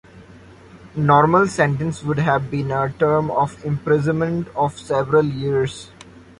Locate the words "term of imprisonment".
2.91-4.47